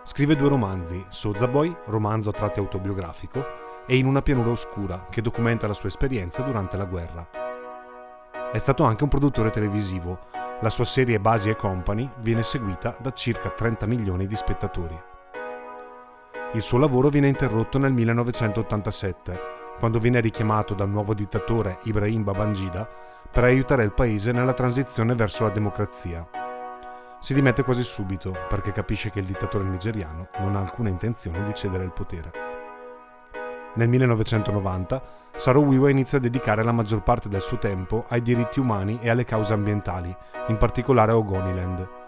Scrive 0.02 0.34
due 0.34 0.48
romanzi, 0.48 1.04
Soza 1.10 1.46
Boy, 1.46 1.72
romanzo 1.84 2.30
a 2.30 2.32
tratti 2.32 2.58
autobiografico, 2.58 3.60
e 3.86 3.96
In 3.96 4.06
una 4.06 4.20
pianura 4.20 4.50
oscura, 4.50 5.06
che 5.08 5.22
documenta 5.22 5.68
la 5.68 5.74
sua 5.74 5.90
esperienza 5.90 6.42
durante 6.42 6.76
la 6.76 6.86
guerra. 6.86 7.24
È 8.50 8.58
stato 8.58 8.82
anche 8.82 9.04
un 9.04 9.08
produttore 9.08 9.50
televisivo. 9.50 10.18
La 10.60 10.70
sua 10.70 10.84
serie 10.84 11.20
Basi 11.20 11.50
e 11.50 11.56
Company 11.56 12.10
viene 12.18 12.42
seguita 12.42 12.96
da 12.98 13.12
circa 13.12 13.50
30 13.50 13.86
milioni 13.86 14.26
di 14.26 14.34
spettatori. 14.34 15.00
Il 16.54 16.62
suo 16.62 16.78
lavoro 16.78 17.10
viene 17.10 17.28
interrotto 17.28 17.78
nel 17.78 17.92
1987, 17.92 19.40
quando 19.78 20.00
viene 20.00 20.18
richiamato 20.18 20.74
dal 20.74 20.88
nuovo 20.88 21.14
dittatore 21.14 21.78
Ibrahim 21.84 22.24
Babangida 22.24 23.11
per 23.30 23.44
aiutare 23.44 23.84
il 23.84 23.92
paese 23.92 24.32
nella 24.32 24.52
transizione 24.52 25.14
verso 25.14 25.44
la 25.44 25.50
democrazia. 25.50 26.26
Si 27.20 27.34
dimette 27.34 27.62
quasi 27.62 27.82
subito 27.82 28.36
perché 28.48 28.72
capisce 28.72 29.10
che 29.10 29.20
il 29.20 29.26
dittatore 29.26 29.64
nigeriano 29.64 30.28
non 30.38 30.56
ha 30.56 30.60
alcuna 30.60 30.88
intenzione 30.88 31.44
di 31.44 31.54
cedere 31.54 31.84
il 31.84 31.92
potere. 31.92 32.30
Nel 33.74 33.88
1990 33.88 35.02
Sarowiwa 35.34 35.88
inizia 35.88 36.18
a 36.18 36.20
dedicare 36.20 36.62
la 36.62 36.72
maggior 36.72 37.02
parte 37.02 37.28
del 37.28 37.40
suo 37.40 37.58
tempo 37.58 38.04
ai 38.08 38.20
diritti 38.20 38.60
umani 38.60 38.98
e 39.00 39.08
alle 39.08 39.24
cause 39.24 39.54
ambientali, 39.54 40.14
in 40.48 40.58
particolare 40.58 41.12
a 41.12 41.16
Ogoniland. 41.16 42.01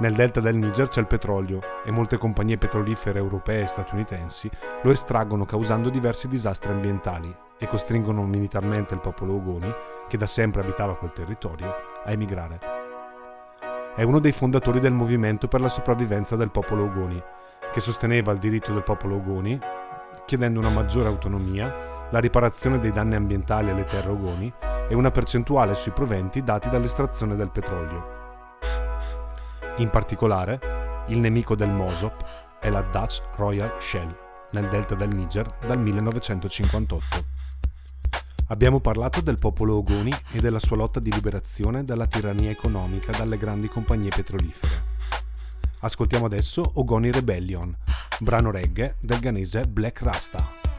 Nel 0.00 0.14
delta 0.14 0.40
del 0.40 0.56
Niger 0.56 0.88
c'è 0.88 1.00
il 1.00 1.06
petrolio 1.06 1.60
e 1.84 1.90
molte 1.90 2.16
compagnie 2.16 2.56
petrolifere 2.56 3.18
europee 3.18 3.64
e 3.64 3.66
statunitensi 3.66 4.50
lo 4.82 4.90
estraggono 4.90 5.44
causando 5.44 5.90
diversi 5.90 6.26
disastri 6.26 6.72
ambientali 6.72 7.34
e 7.58 7.68
costringono 7.68 8.24
militarmente 8.24 8.94
il 8.94 9.00
popolo 9.00 9.34
Ogoni, 9.34 9.70
che 10.08 10.16
da 10.16 10.26
sempre 10.26 10.62
abitava 10.62 10.96
quel 10.96 11.12
territorio, 11.12 11.74
a 12.02 12.10
emigrare. 12.12 12.58
È 13.94 14.02
uno 14.02 14.20
dei 14.20 14.32
fondatori 14.32 14.80
del 14.80 14.94
movimento 14.94 15.48
per 15.48 15.60
la 15.60 15.68
sopravvivenza 15.68 16.34
del 16.34 16.50
popolo 16.50 16.84
Ogoni, 16.84 17.22
che 17.70 17.80
sosteneva 17.80 18.32
il 18.32 18.38
diritto 18.38 18.72
del 18.72 18.82
popolo 18.82 19.16
Ogoni, 19.16 19.60
chiedendo 20.24 20.60
una 20.60 20.70
maggiore 20.70 21.08
autonomia, 21.08 22.08
la 22.08 22.20
riparazione 22.20 22.78
dei 22.78 22.90
danni 22.90 23.16
ambientali 23.16 23.68
alle 23.68 23.84
terre 23.84 24.08
Ogoni 24.08 24.50
e 24.88 24.94
una 24.94 25.10
percentuale 25.10 25.74
sui 25.74 25.92
proventi 25.92 26.42
dati 26.42 26.70
dall'estrazione 26.70 27.36
del 27.36 27.50
petrolio. 27.50 28.09
In 29.80 29.88
particolare, 29.88 31.06
il 31.08 31.18
nemico 31.20 31.56
del 31.56 31.70
Mosop 31.70 32.58
è 32.60 32.68
la 32.68 32.82
Dutch 32.82 33.22
Royal 33.36 33.76
Shell, 33.80 34.14
nel 34.50 34.68
delta 34.68 34.94
del 34.94 35.08
Niger 35.08 35.46
dal 35.66 35.80
1958. 35.80 37.24
Abbiamo 38.48 38.80
parlato 38.80 39.22
del 39.22 39.38
popolo 39.38 39.76
Ogoni 39.76 40.12
e 40.32 40.40
della 40.40 40.58
sua 40.58 40.76
lotta 40.76 41.00
di 41.00 41.10
liberazione 41.10 41.82
dalla 41.82 42.04
tirannia 42.04 42.50
economica 42.50 43.10
dalle 43.16 43.38
grandi 43.38 43.68
compagnie 43.68 44.10
petrolifere. 44.14 44.84
Ascoltiamo 45.80 46.26
adesso 46.26 46.62
Ogoni 46.74 47.10
Rebellion, 47.10 47.74
brano 48.18 48.50
reggae 48.50 48.96
del 49.00 49.18
ghanese 49.18 49.62
Black 49.62 50.02
Rasta. 50.02 50.69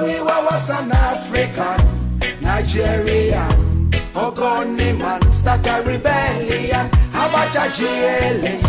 Sarawiwa 0.00 0.50
was 0.50 0.70
an 0.70 0.92
African, 0.92 2.40
Nigerian, 2.40 3.90
Ogoni 4.14 4.98
man, 4.98 5.20
start 5.30 5.66
a 5.66 5.82
rebellion. 5.82 6.88
Abacha 7.12 7.68
GLA, 7.76 8.62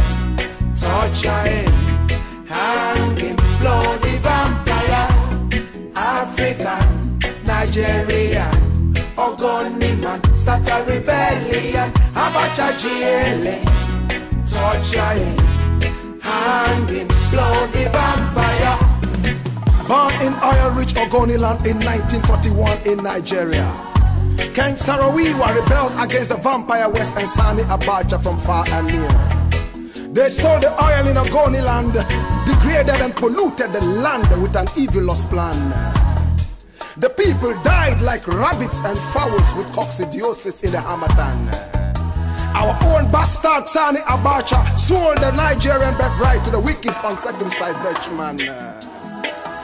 torture 0.76 1.48
him, 1.48 1.72
hang 2.48 3.16
him, 3.16 3.36
bloody 3.60 4.18
vampire. 4.18 5.08
African, 5.96 7.20
Nigerian, 7.46 8.94
Ogoni 9.16 10.02
man, 10.02 10.38
start 10.38 10.68
a 10.68 10.84
rebellion. 10.84 11.92
Abacha 12.14 12.76
GLA, 12.82 13.56
torture 14.46 15.14
him, 15.18 16.20
hang 16.20 16.88
him, 16.88 17.08
bloody 17.32 17.86
vampire. 17.86 18.91
Born 19.92 20.14
in 20.22 20.32
oil-rich 20.42 20.94
Ogoniland 20.96 21.66
in 21.68 21.76
1941 21.84 22.88
in 22.88 23.04
Nigeria. 23.04 23.68
King 24.56 24.80
Sarawiwa 24.80 25.54
rebelled 25.54 25.94
against 26.00 26.30
the 26.30 26.38
vampire 26.38 26.88
West 26.88 27.14
and 27.18 27.28
Sani 27.28 27.64
Abacha 27.64 28.24
from 28.24 28.38
far 28.40 28.64
and 28.70 28.88
near. 28.88 30.14
They 30.14 30.30
stole 30.30 30.62
the 30.62 30.72
oil 30.82 31.08
in 31.10 31.18
Ogoniland, 31.18 31.92
degraded 32.46 33.02
and 33.02 33.14
polluted 33.14 33.74
the 33.74 33.82
land 34.00 34.24
with 34.42 34.56
an 34.56 34.68
evilous 34.78 35.26
plan. 35.26 35.60
The 36.96 37.10
people 37.10 37.52
died 37.62 38.00
like 38.00 38.26
rabbits 38.30 38.82
and 38.86 38.98
fowls 38.98 39.54
with 39.56 39.68
coccidiosis 39.76 40.64
in 40.64 40.72
the 40.72 40.78
Hamatan. 40.78 41.52
Our 42.56 42.80
own 42.96 43.12
bastard 43.12 43.68
Sani 43.68 44.00
Abacha 44.08 44.80
sold 44.80 45.18
the 45.18 45.32
Nigerian 45.32 45.94
birthright 45.98 46.46
to 46.46 46.50
the 46.50 46.62
wicked 46.62 46.94
uncircumcised 47.04 47.84
Dutchman. 47.84 48.91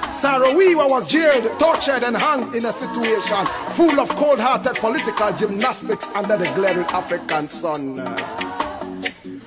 Sarawiwa 0.10 0.90
was 0.90 1.08
jailed, 1.08 1.60
tortured, 1.60 2.04
and 2.04 2.16
hung 2.16 2.56
in 2.56 2.66
a 2.66 2.72
situation 2.72 3.46
full 3.76 4.00
of 4.00 4.10
cold 4.16 4.40
hearted 4.40 4.76
political 4.76 5.32
gymnastics 5.34 6.10
under 6.16 6.38
the 6.38 6.46
glaring 6.56 6.86
African 6.94 7.50
sun. 7.50 7.96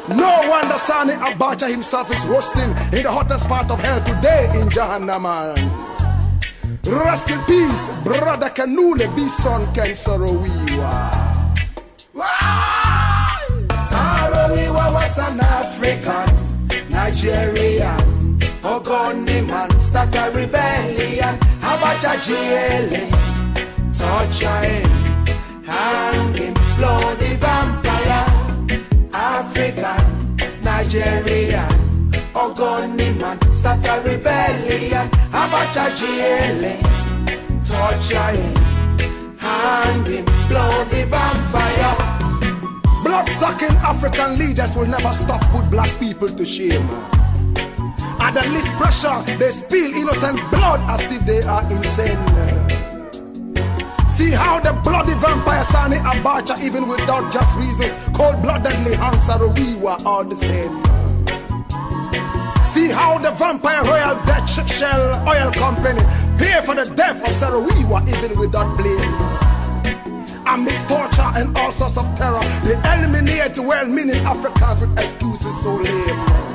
No 0.09 0.41
wonder 0.49 0.77
Sani 0.77 1.13
Abacha 1.15 1.71
himself 1.71 2.11
is 2.13 2.27
roasting 2.27 2.71
in 2.93 3.03
the 3.05 3.11
hottest 3.11 3.47
part 3.49 3.71
of 3.71 3.81
hell 3.81 4.01
today 4.05 4.51
in 4.61 4.69
Jahannam. 4.69 5.25
Rest 6.85 7.31
in 7.31 7.39
peace, 7.45 7.89
brother 8.03 8.51
Kanule, 8.51 9.07
Bison 9.15 9.73
Ken 9.73 9.95
Sarawiwa. 9.95 11.11
Sarawiwa 13.89 14.93
was 14.93 15.19
an 15.19 15.41
African, 15.41 16.91
Nigerian, 16.91 18.10
Oh, 18.63 18.79
Ogoni 18.81 19.47
man, 19.49 19.71
start 19.81 20.15
a 20.17 20.31
rebellion. 20.35 21.39
Abacha 21.63 22.21
GLA, 22.21 23.09
torture 23.93 24.61
him, 24.67 24.91
hang 25.65 26.35
him, 26.35 26.55
bloody 26.77 27.37
vampire. 27.37 28.27
African, 29.15 30.37
Nigerian, 30.63 31.69
oh, 32.35 32.53
Ogoni 32.55 33.19
man, 33.19 33.55
start 33.55 33.85
a 33.87 34.03
rebellion. 34.07 35.09
Abacha 35.33 35.89
GLA, 35.97 36.77
torture 37.65 38.33
him, 38.37 39.37
hang 39.39 40.05
him, 40.05 40.25
bloody 40.49 41.05
vampire. 41.05 41.97
Blood 43.05 43.29
sucking 43.31 43.75
African 43.79 44.39
leaders 44.39 44.77
will 44.77 44.87
never 44.87 45.13
stop 45.15 45.41
put 45.51 45.71
black 45.71 45.91
people 45.99 46.29
to 46.29 46.45
shame. 46.45 46.87
At 48.21 48.35
the 48.35 48.47
least 48.51 48.73
pressure, 48.75 49.17
they 49.39 49.51
spill 49.51 49.93
innocent 49.95 50.39
blood 50.51 50.81
as 50.91 51.11
if 51.11 51.25
they 51.25 51.43
are 51.43 51.65
insane. 51.73 52.19
See 54.11 54.31
how 54.31 54.61
the 54.61 54.73
bloody 54.85 55.15
vampire 55.15 55.65
Sani 55.65 55.97
Abacha, 55.97 56.63
even 56.63 56.87
without 56.87 57.33
just 57.33 57.57
reasons, 57.57 57.93
cold 58.15 58.37
bloodedly 58.43 58.95
hangs 58.95 59.27
Sarawiwa 59.27 60.05
all 60.05 60.25
the 60.25 60.37
same. 60.37 60.85
See 62.63 62.91
how 62.91 63.19
the 63.19 63.31
vampire 63.31 63.83
Royal 63.85 64.15
Dutch 64.27 64.53
Shell 64.71 65.27
Oil 65.27 65.51
Company 65.53 66.01
pay 66.39 66.61
for 66.65 66.75
the 66.75 66.85
death 66.95 67.23
of 67.23 67.31
Sarawiwa 67.31 68.07
even 68.07 68.39
without 68.39 68.77
blame. 68.77 69.01
Amidst 70.47 70.89
torture 70.89 71.31
and 71.37 71.57
all 71.57 71.73
sorts 71.73 71.97
of 71.97 72.05
terror, 72.17 72.43
they 72.65 72.77
eliminate 72.93 73.59
well-meaning 73.59 74.21
Africans 74.27 74.83
with 74.83 74.99
excuses 74.99 75.63
so 75.63 75.75
lame. 75.77 76.50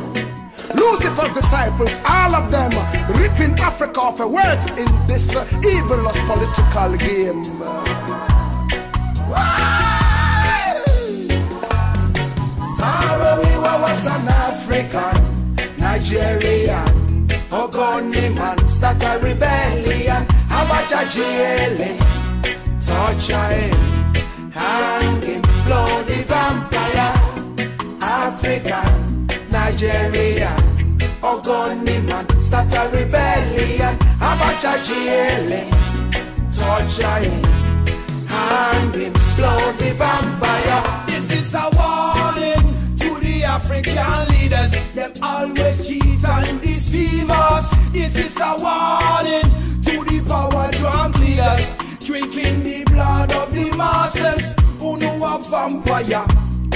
Lucifer's 0.76 1.32
disciples, 1.32 2.00
all 2.08 2.36
of 2.36 2.52
them, 2.52 2.72
ripping 3.20 3.58
Africa 3.60 4.00
off 4.02 4.20
a 4.20 4.28
wealth 4.28 4.68
in 4.78 4.90
this 5.08 5.36
uh, 5.36 5.46
evilous 5.64 6.20
political 6.28 6.98
game. 6.98 7.44
Sarawiwa 12.78 13.74
was 13.82 14.06
an 14.06 14.28
African, 14.28 15.16
Nigerian, 15.80 17.28
Ogoni 17.50 18.36
man, 18.36 18.58
start 18.68 19.02
a 19.04 19.20
rebellion. 19.24 20.26
Abacha 20.50 21.02
GLA, 21.14 21.92
torture 22.82 23.50
him, 23.56 24.52
hang 24.52 25.22
him, 25.22 25.42
bloody 25.66 26.22
vampire. 26.24 27.14
African, 28.02 28.95
Nigerian, 29.76 30.56
Ogoni 31.22 32.02
man, 32.08 32.26
start 32.42 32.74
a 32.74 32.90
rebellion. 32.96 33.98
Abacha 34.22 34.80
GLA, 34.86 35.68
torture 36.50 37.20
him, 37.20 37.44
hang 38.26 38.94
him, 38.94 39.12
bloody 39.36 39.92
vampire. 39.92 41.08
This 41.08 41.30
is 41.30 41.54
a 41.56 41.68
warning 41.76 42.64
to 43.00 43.20
the 43.20 43.44
African 43.44 44.30
leaders. 44.30 44.72
Them 44.94 45.12
always 45.22 45.86
cheat 45.86 46.24
and 46.24 46.62
deceive 46.62 47.30
us. 47.30 47.72
This 47.92 48.16
is 48.18 48.38
a 48.40 48.56
warning 48.58 49.44
to 49.84 50.06
the 50.06 50.24
power 50.26 50.72
drunk 50.72 51.20
leaders. 51.20 51.76
Drinking 52.00 52.64
the 52.64 52.86
blood 52.94 53.30
of 53.34 53.54
the 53.54 53.76
masses. 53.76 54.56
Who 54.80 54.96
know 55.00 55.36
a 55.36 55.38
vampire? 55.44 56.26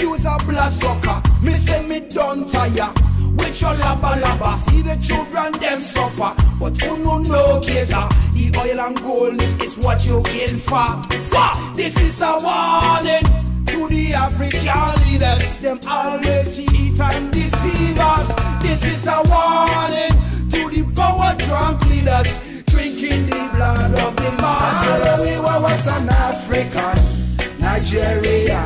Use 0.01 0.25
a 0.25 0.38
blood 0.45 0.73
sucker. 0.73 1.28
Me 1.41 1.54
say 1.54 1.86
me 1.88 2.02
don't 2.02 2.47
tire. 2.49 2.91
With 3.38 3.62
your 3.62 3.73
laba 3.75 4.19
laba, 4.21 4.56
see 4.56 4.82
the 4.82 4.95
children 5.02 5.54
them 5.62 5.80
suffer. 5.82 6.36
But 6.60 6.78
who 6.80 6.97
no 7.04 7.19
know 7.19 7.62
cater? 7.62 8.08
The 8.34 8.52
oil 8.58 8.80
and 8.82 9.02
gold 9.02 9.41
is, 9.41 9.58
is 9.60 9.78
what 9.78 10.06
you 10.06 10.21
kill 10.25 10.58
for. 10.58 10.88
Say, 11.19 11.49
this 11.75 11.97
is 11.99 12.21
a 12.21 12.39
warning 12.43 13.23
to 13.67 13.88
the 13.88 14.13
African 14.13 14.91
leaders. 15.08 15.60
Them 15.60 15.80
always 15.88 16.58
cheat 16.58 16.99
and 16.99 17.32
deceive 17.32 17.99
us. 17.99 18.34
This 18.62 18.84
is 18.86 19.08
a 19.08 19.21
warning 19.32 20.12
to 20.49 20.69
the 20.69 20.84
power 20.95 21.36
drunk 21.38 21.86
leaders. 21.88 22.63
Drinking 22.65 23.28
the 23.28 23.49
blood 23.56 23.93
of 23.99 24.15
the 24.17 24.32
masses. 24.41 24.89
Sarawiwa 24.89 25.62
was 25.62 25.88
an 25.88 26.10
African, 26.10 27.60
Nigerian, 27.60 28.65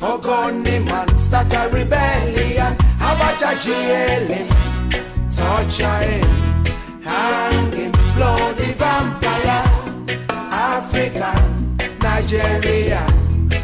Ogoni 0.00 0.84
man 0.84 1.08
start 1.18 1.52
a 1.54 1.68
rebellion. 1.70 2.76
Abacha 3.00 3.58
jail 3.60 4.28
him, 4.28 4.48
torture 5.30 6.04
him, 6.06 6.64
hang 7.02 7.72
him, 7.72 7.92
bloody 8.14 8.72
vampire. 8.78 9.64
African, 10.52 11.76
Nigeria, 12.00 13.04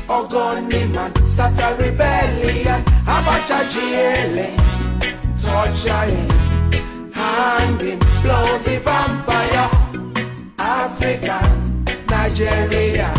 Ogoni 0.08 0.92
man 0.92 1.12
start 1.28 1.54
a 1.60 1.76
rebellion. 1.80 2.82
Abacha 3.06 3.68
jail 3.70 4.36
him, 4.44 4.56
torture 5.38 6.06
him, 6.10 7.12
hang 7.12 7.78
him, 7.78 7.98
bloody 8.22 8.78
vampire. 8.78 9.70
African, 10.58 11.84
Nigeria, 12.08 13.12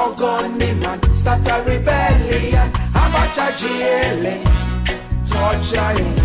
Ogoni 0.00 0.80
man 0.80 0.98
start 1.14 1.46
a 1.46 1.62
rebellion. 1.68 2.70
Abacha 3.00 3.48
him, 3.60 4.42
torture 5.28 5.92
him, 5.98 6.16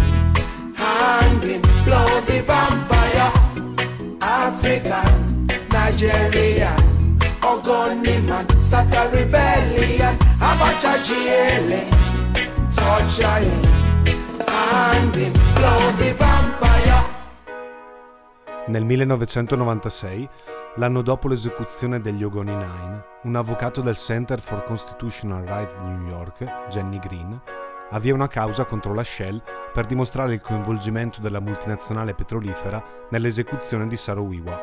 hang 0.75 1.41
him, 1.41 1.61
bloody 1.83 2.39
vampire. 2.47 3.31
African, 4.21 5.47
Nigeria, 5.73 6.73
Ogoni 7.41 8.15
man 8.27 8.45
start 8.63 8.93
a 8.95 9.09
rebellion. 9.13 10.15
Abacha 10.39 10.93
him, 11.07 11.89
torture 12.71 13.39
him, 13.43 13.63
hang 14.47 15.13
him, 15.19 15.33
bloody 15.55 16.11
vampire. 16.13 16.64
Nel 18.67 18.83
1996, 18.83 20.27
l'anno 20.77 21.03
dopo 21.03 21.27
l'esecuzione 21.27 22.01
degli 22.01 22.23
Ogoni 22.23 22.55
Nine, 22.55 23.05
un 23.21 23.35
avvocato 23.35 23.79
del 23.81 23.95
Center 23.95 24.39
for 24.39 24.63
Constitutional 24.63 25.43
Rights 25.45 25.79
di 25.79 25.87
New 25.87 26.07
York, 26.07 26.67
Jenny 26.69 26.97
Green, 26.97 27.39
avvia 27.91 28.15
una 28.15 28.27
causa 28.27 28.65
contro 28.65 28.95
la 28.95 29.03
Shell 29.03 29.39
per 29.71 29.85
dimostrare 29.85 30.33
il 30.33 30.41
coinvolgimento 30.41 31.21
della 31.21 31.39
multinazionale 31.39 32.15
petrolifera 32.15 32.83
nell'esecuzione 33.11 33.85
di 33.85 33.97
Sarowiwa. 33.97 34.59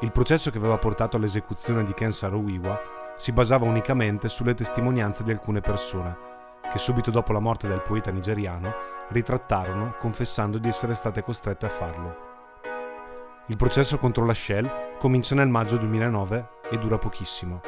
Il 0.00 0.10
processo 0.10 0.50
che 0.50 0.58
aveva 0.58 0.78
portato 0.78 1.16
all'esecuzione 1.16 1.84
di 1.84 1.94
Ken 1.94 2.10
Sarowiwa 2.10 2.80
si 3.16 3.30
basava 3.30 3.64
unicamente 3.64 4.28
sulle 4.28 4.54
testimonianze 4.54 5.22
di 5.22 5.30
alcune 5.30 5.60
persone, 5.60 6.16
che 6.68 6.78
subito 6.78 7.12
dopo 7.12 7.32
la 7.32 7.38
morte 7.38 7.68
del 7.68 7.82
poeta 7.82 8.10
nigeriano 8.10 8.74
ritrattarono 9.10 9.94
confessando 10.00 10.58
di 10.58 10.66
essere 10.66 10.96
state 10.96 11.22
costrette 11.22 11.66
a 11.66 11.70
farlo. 11.70 12.31
Il 13.46 13.56
processo 13.56 13.98
contro 13.98 14.24
la 14.24 14.34
Shell 14.34 14.98
comincia 14.98 15.34
nel 15.34 15.48
maggio 15.48 15.76
2009 15.76 16.48
e 16.70 16.78
dura 16.78 16.96
pochissimo. 16.96 17.60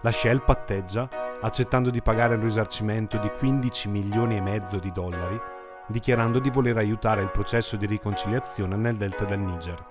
La 0.00 0.10
Shell 0.10 0.44
patteggia 0.44 1.08
accettando 1.40 1.90
di 1.90 2.02
pagare 2.02 2.34
un 2.34 2.42
risarcimento 2.42 3.16
di 3.18 3.30
15 3.30 3.88
milioni 3.88 4.36
e 4.36 4.40
mezzo 4.40 4.80
di 4.80 4.90
dollari, 4.90 5.40
dichiarando 5.86 6.40
di 6.40 6.50
voler 6.50 6.76
aiutare 6.76 7.22
il 7.22 7.30
processo 7.30 7.76
di 7.76 7.86
riconciliazione 7.86 8.74
nel 8.74 8.96
delta 8.96 9.24
del 9.24 9.38
Niger. 9.38 9.86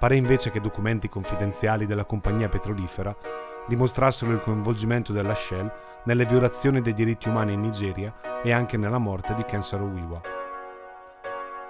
Pare 0.00 0.16
invece 0.16 0.50
che 0.50 0.60
documenti 0.60 1.08
confidenziali 1.08 1.86
della 1.86 2.04
compagnia 2.04 2.48
petrolifera 2.48 3.14
dimostrassero 3.68 4.32
il 4.32 4.40
coinvolgimento 4.40 5.12
della 5.12 5.36
Shell 5.36 5.72
nelle 6.06 6.26
violazioni 6.26 6.80
dei 6.80 6.92
diritti 6.92 7.28
umani 7.28 7.52
in 7.52 7.60
Nigeria 7.60 8.12
e 8.42 8.50
anche 8.50 8.76
nella 8.76 8.98
morte 8.98 9.32
di 9.34 9.44
Ken 9.44 9.62
Saro-Wiwa. 9.62 10.20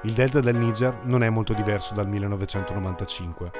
Il 0.05 0.15
delta 0.15 0.41
del 0.41 0.57
Niger 0.57 1.03
non 1.05 1.23
è 1.23 1.29
molto 1.29 1.53
diverso 1.53 1.95
dal 1.95 2.09
1995. 2.09 3.53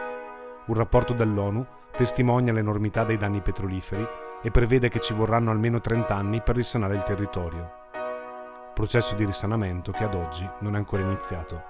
Un 0.67 0.75
rapporto 0.75 1.13
dell'ONU 1.13 1.65
testimonia 1.97 2.53
l'enormità 2.53 3.05
dei 3.05 3.17
danni 3.17 3.41
petroliferi 3.41 4.05
e 4.43 4.51
prevede 4.51 4.89
che 4.89 4.99
ci 4.99 5.15
vorranno 5.15 5.53
almeno 5.53 5.81
30 5.81 6.13
anni 6.13 6.43
per 6.43 6.57
risanare 6.57 6.97
il 6.97 7.05
territorio. 7.05 7.71
Processo 8.75 9.15
di 9.15 9.25
risanamento 9.25 9.93
che 9.93 10.03
ad 10.03 10.15
oggi 10.15 10.49
non 10.63 10.75
è 10.75 10.79
ancora 10.79 11.03
iniziato. 11.03 11.63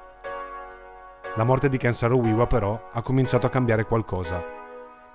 La 1.36 1.44
morte 1.44 1.68
di 1.68 1.76
Ken 1.76 1.92
Saro-Wiwa 1.92 2.46
però 2.46 2.88
ha 2.92 3.02
cominciato 3.02 3.44
a 3.44 3.50
cambiare 3.50 3.84
qualcosa. 3.84 4.42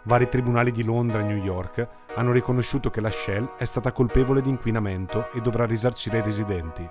Vari 0.03 0.29
tribunali 0.29 0.71
di 0.71 0.83
Londra 0.83 1.21
e 1.21 1.23
New 1.23 1.43
York 1.43 1.87
hanno 2.13 2.31
riconosciuto 2.31 2.91
che 2.91 3.01
la 3.01 3.09
Shell 3.09 3.55
è 3.57 3.65
stata 3.65 3.91
colpevole 3.91 4.41
di 4.41 4.49
inquinamento 4.49 5.31
e 5.31 5.41
dovrà 5.41 5.65
risarcire 5.65 6.19
i 6.19 6.21
residenti. 6.23 6.87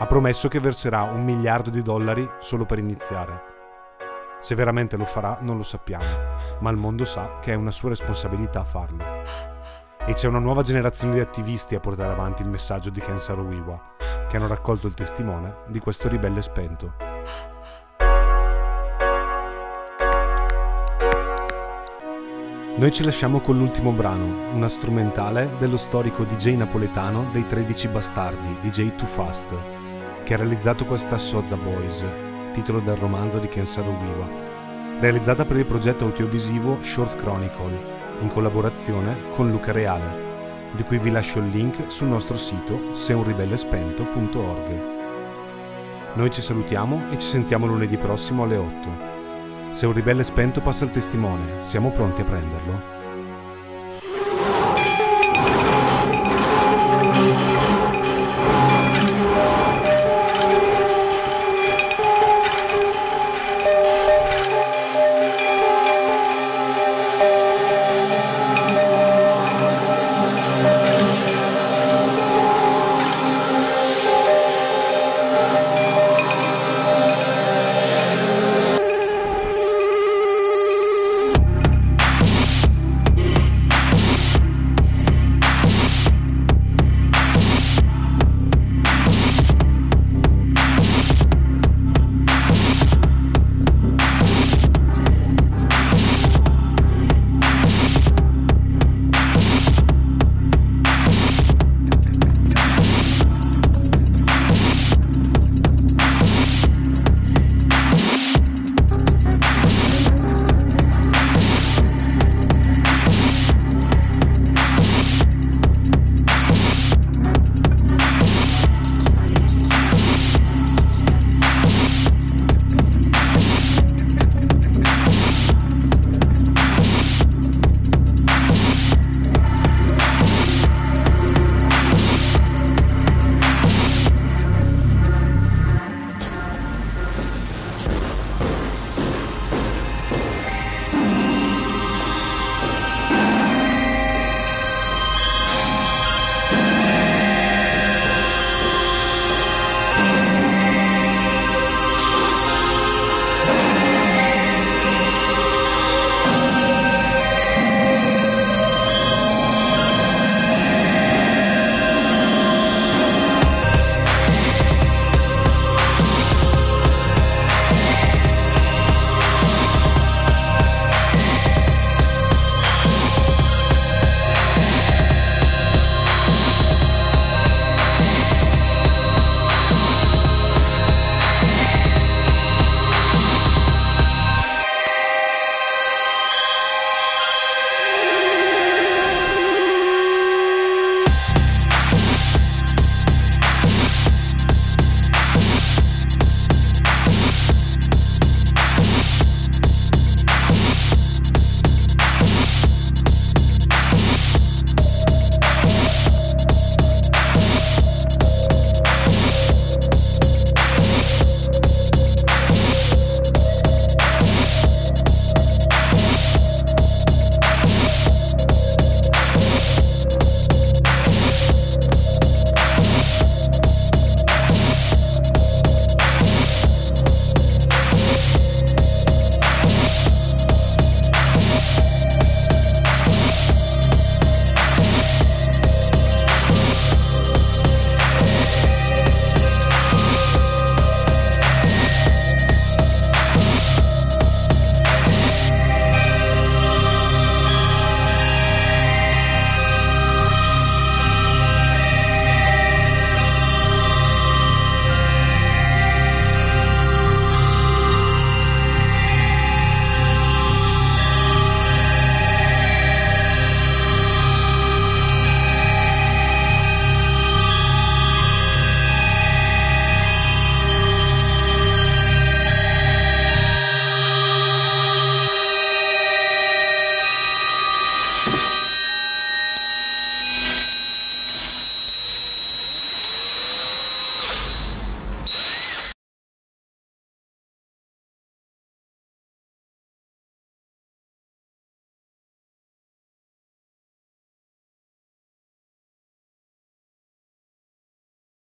Ha 0.00 0.06
promesso 0.06 0.46
che 0.46 0.60
verserà 0.60 1.02
un 1.02 1.24
miliardo 1.24 1.70
di 1.70 1.82
dollari 1.82 2.28
solo 2.38 2.64
per 2.64 2.78
iniziare. 2.78 3.42
Se 4.38 4.54
veramente 4.54 4.96
lo 4.96 5.04
farà 5.04 5.38
non 5.40 5.56
lo 5.56 5.64
sappiamo, 5.64 6.04
ma 6.60 6.70
il 6.70 6.76
mondo 6.76 7.04
sa 7.04 7.40
che 7.40 7.52
è 7.52 7.56
una 7.56 7.72
sua 7.72 7.88
responsabilità 7.88 8.62
farlo. 8.62 9.04
E 10.06 10.12
c'è 10.12 10.28
una 10.28 10.38
nuova 10.38 10.62
generazione 10.62 11.14
di 11.14 11.20
attivisti 11.20 11.74
a 11.74 11.80
portare 11.80 12.12
avanti 12.12 12.42
il 12.42 12.48
messaggio 12.48 12.90
di 12.90 13.00
Ken 13.00 13.18
Saro-Wiwa, 13.18 13.96
che 14.28 14.36
hanno 14.36 14.46
raccolto 14.46 14.86
il 14.86 14.94
testimone 14.94 15.62
di 15.66 15.80
questo 15.80 16.08
ribelle 16.08 16.42
spento. 16.42 16.94
Noi 22.76 22.92
ci 22.92 23.02
lasciamo 23.02 23.40
con 23.40 23.58
l'ultimo 23.58 23.90
brano, 23.90 24.52
una 24.52 24.68
strumentale 24.68 25.50
dello 25.58 25.76
storico 25.76 26.22
DJ 26.22 26.54
napoletano 26.54 27.26
dei 27.32 27.44
13 27.44 27.88
Bastardi, 27.88 28.58
DJ 28.60 28.94
Too 28.94 29.08
Fast, 29.08 29.77
che 30.28 30.34
ha 30.34 30.36
realizzato 30.36 30.84
questa 30.84 31.16
Soza 31.16 31.56
Boys, 31.56 32.04
titolo 32.52 32.80
del 32.80 32.96
romanzo 32.96 33.38
di 33.38 33.48
Kensaro 33.48 33.88
Wiwa, 33.88 34.28
realizzata 35.00 35.46
per 35.46 35.56
il 35.56 35.64
progetto 35.64 36.04
audiovisivo 36.04 36.82
Short 36.82 37.16
Chronicle, 37.16 37.96
in 38.20 38.28
collaborazione 38.28 39.30
con 39.34 39.50
Luca 39.50 39.72
Reale, 39.72 40.70
di 40.72 40.82
cui 40.82 40.98
vi 40.98 41.10
lascio 41.10 41.38
il 41.38 41.48
link 41.48 41.90
sul 41.90 42.08
nostro 42.08 42.36
sito 42.36 42.94
seunribellespento.org. 42.94 44.80
Noi 46.12 46.30
ci 46.30 46.42
salutiamo 46.42 47.04
e 47.10 47.16
ci 47.16 47.26
sentiamo 47.26 47.64
lunedì 47.64 47.96
prossimo 47.96 48.42
alle 48.42 48.56
8. 48.58 48.90
Se 49.70 49.86
un 49.86 49.94
ribelle 49.94 50.24
spento 50.24 50.60
passa 50.60 50.84
il 50.84 50.90
testimone, 50.90 51.62
siamo 51.62 51.90
pronti 51.90 52.20
a 52.20 52.24
prenderlo? 52.24 52.97